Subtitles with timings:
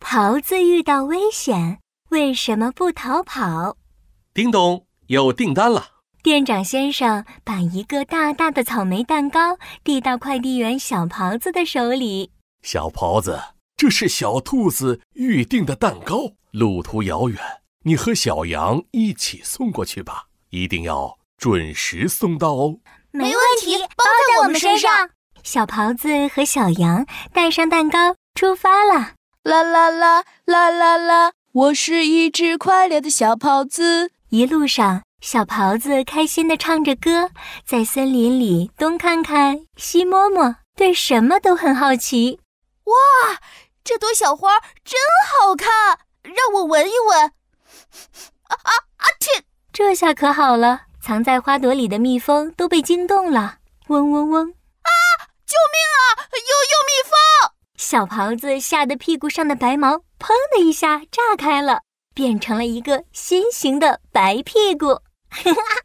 [0.00, 1.78] 狍子遇到危险，
[2.10, 3.76] 为什么不逃跑？
[4.34, 5.86] 叮咚，有订单了。
[6.22, 12.30] 店长先生把一个大大的草莓蛋糕递到快递员小狍子的手里。
[12.62, 13.40] 小狍子，
[13.76, 17.38] 这是小兔子预定的蛋糕，路途遥远，
[17.84, 22.78] 你和小羊一起送过去吧，一定要准时送到哦。
[23.10, 25.10] 没问题，包在我们身上。
[25.42, 29.14] 小狍子和小羊带上蛋糕出发了。
[29.42, 31.32] 啦啦啦啦啦啦！
[31.52, 34.12] 我是一只快乐的小狍子。
[34.28, 37.30] 一路上，小狍子开心地唱着歌，
[37.66, 42.38] 在森林里东看看西摸摸，对什么都很好奇。
[42.84, 42.94] 哇，
[43.82, 47.22] 这朵小花真好看，让我闻一闻。
[47.24, 49.06] 啊啊啊！
[49.18, 53.56] 天，这下可好了，藏在花朵里的蜜蜂都被惊动了。
[53.88, 54.50] 嗡嗡嗡！
[54.50, 54.90] 啊，
[55.44, 56.30] 救命啊！
[56.30, 57.12] 有有蜜蜂！
[57.82, 61.80] 小狍子吓得屁股上的白毛砰的一下炸开了。
[62.14, 65.00] 变成了一个新型的白屁股，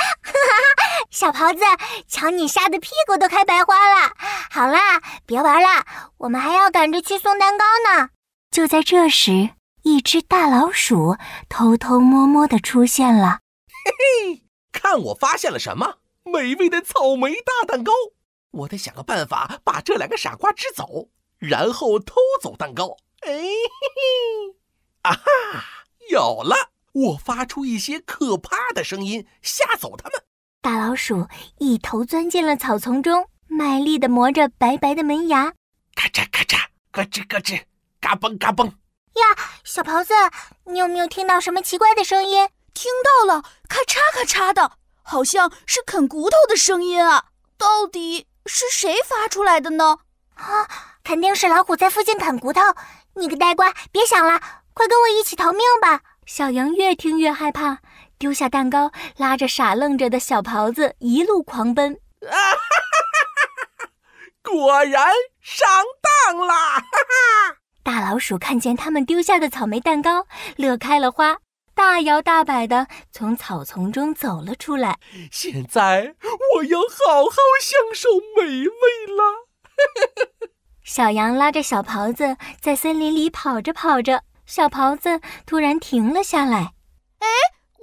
[1.10, 1.62] 小狍子，
[2.08, 4.12] 瞧你吓得屁股都开白花了。
[4.50, 5.84] 好啦，别玩了，
[6.16, 8.08] 我们还要赶着去送蛋糕呢。
[8.50, 9.50] 就在这时，
[9.82, 11.16] 一只大老鼠
[11.50, 13.40] 偷偷摸摸的出现了。
[13.84, 17.92] 嘿嘿，看我发现了什么美味的草莓大蛋糕！
[18.52, 21.08] 我得想个办法把这两个傻瓜支走，
[21.42, 22.96] 然后偷走蛋糕。
[23.22, 23.42] 哎嘿
[23.96, 24.56] 嘿，
[25.02, 25.24] 啊哈！
[26.08, 26.70] 有了！
[26.92, 30.22] 我发出一些可怕的声音，吓走他们。
[30.60, 31.26] 大老鼠
[31.58, 35.52] 一头钻进了草丛中，卖力地磨着白白的门牙，
[35.96, 37.64] 咔嚓咔嚓，咯吱咯吱，
[38.00, 38.66] 嘎嘣嘎嘣。
[38.66, 40.14] 呀，小狍子，
[40.66, 42.48] 你有没有听到什么奇怪的声音？
[42.72, 47.24] 听到了，咔嚓咔嚓的，好像是啃骨头的声音啊！
[47.58, 49.98] 到底是谁发出来的呢？
[50.34, 52.62] 啊，肯定是老虎在附近啃骨头。
[53.16, 54.40] 你个呆瓜，别想了！
[54.72, 56.00] 快跟我一起逃命吧！
[56.24, 57.80] 小羊越听越害怕，
[58.16, 61.92] 丢下蛋糕，拉着傻愣着的小狍子一路狂奔。
[62.22, 62.56] 啊哈哈
[63.36, 63.90] 哈哈！
[64.42, 65.12] 果然
[65.42, 65.68] 上
[66.24, 66.76] 当啦！
[66.76, 67.56] 哈哈！
[67.82, 71.36] 大老鼠看见他们丢下的草莓蛋糕，乐开了花，
[71.74, 74.98] 大摇大摆的从草丛中走了出来。
[75.30, 76.14] 现在
[76.56, 80.31] 我要好好享受美味了！
[80.94, 84.24] 小羊拉着小狍子在森林里跑着跑着。
[84.44, 86.74] 小狍子突然停了下来。
[87.20, 87.28] 哎，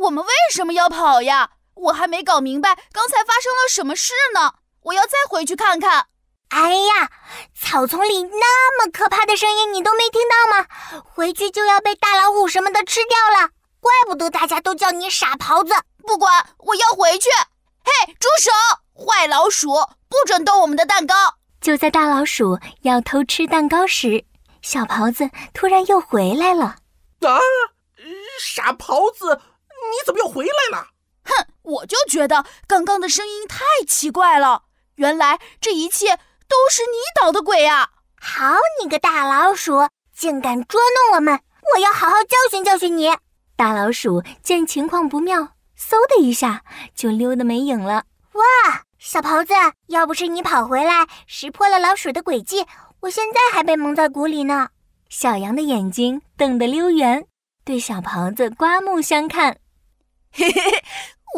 [0.00, 1.50] 我们为什么要跑呀？
[1.74, 4.54] 我还没搞明白刚才发生了什么事呢。
[4.86, 6.06] 我要再回去看看。
[6.48, 7.12] 哎呀，
[7.54, 10.66] 草丛里那么可怕的声音，你都没听到吗？
[11.04, 13.50] 回去就要被大老虎什么的吃掉了。
[13.78, 15.72] 怪不得大家都叫你傻狍子。
[16.04, 17.30] 不管，我要回去。
[17.84, 18.50] 嘿，住手！
[19.06, 19.68] 坏老鼠，
[20.08, 21.14] 不准动我们的蛋糕。
[21.60, 24.24] 就在大老鼠要偷吃蛋糕时。
[24.62, 26.76] 小狍子突然又回来了！
[27.20, 27.38] 啊，
[28.40, 30.88] 傻狍子，你怎么又回来了？
[31.24, 34.64] 哼，我就觉得刚刚的声音太奇怪了。
[34.96, 36.16] 原来这一切
[36.48, 37.90] 都是你捣的鬼啊！
[38.20, 41.40] 好你个大老鼠，竟敢捉弄我们！
[41.74, 43.10] 我要好好教训教训你！
[43.56, 48.04] 大老鼠见情况不妙，嗖的一下就溜得没影了。
[48.32, 48.42] 哇，
[48.98, 49.52] 小狍子，
[49.88, 52.66] 要不是你跑回来识破了老鼠的诡计。
[53.00, 54.70] 我现在还被蒙在鼓里呢。
[55.08, 57.26] 小羊的眼睛瞪得溜圆，
[57.64, 59.58] 对小狍子刮目相看。
[60.32, 60.84] 嘿嘿嘿，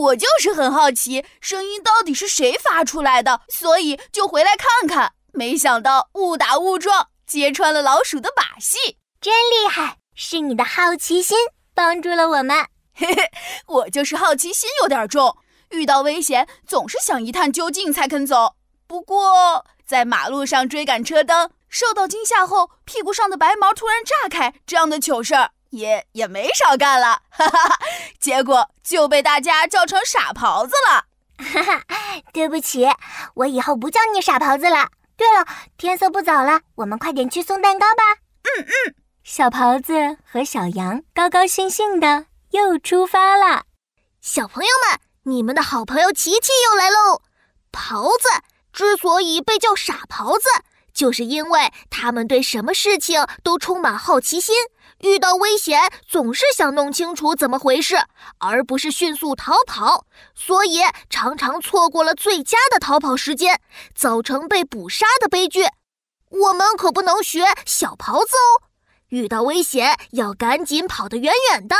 [0.00, 5.12] 我就是很好奇，声音到底是谁发出来的，所以就回来看看。
[5.32, 8.78] 没想到误打误撞，揭穿了老鼠的把戏，
[9.20, 9.98] 真厉害！
[10.14, 11.36] 是你的好奇心
[11.74, 12.66] 帮助了我们。
[12.94, 13.30] 嘿嘿，
[13.66, 15.36] 我就是好奇心有点重，
[15.70, 18.56] 遇到危险总是想一探究竟才肯走。
[18.86, 21.50] 不过在马路上追赶车灯。
[21.70, 27.78] 受到惊吓后，屁股上的白毛突然炸开，这样的糗事儿也也没少干了，哈哈！
[28.18, 31.04] 结果就被大家叫成傻狍子了，
[31.44, 31.84] 哈哈！
[32.32, 32.88] 对不起，
[33.34, 34.88] 我以后不叫你傻狍子了。
[35.14, 35.46] 对了，
[35.76, 38.02] 天色不早了，我们快点去送蛋糕吧。
[38.44, 43.64] 嗯嗯，小狍子和小羊高高兴兴的又出发了。
[44.22, 44.98] 小朋友们，
[45.28, 47.20] 你们的好朋友琪琪又来喽！
[47.70, 48.28] 狍子
[48.72, 50.48] 之所以被叫傻狍子。
[50.94, 54.54] 就是因为他们对什么事情都充满好奇心，
[55.00, 57.96] 遇到危险总是想弄清楚怎么回事，
[58.38, 60.80] 而不是迅速逃跑，所以
[61.10, 63.60] 常常错过了最佳的逃跑时间，
[63.94, 65.66] 造成被捕杀的悲剧。
[66.30, 68.64] 我们可不能学小狍子哦，
[69.10, 71.76] 遇到危险要赶紧跑得远远的。